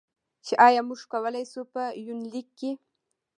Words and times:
چې 0.45 0.53
ایا 0.67 0.81
موږ 0.87 1.01
کولی 1.11 1.43
شو، 1.51 1.61
په 1.73 1.81
یونلیک 2.05 2.47
کې. 2.59 2.71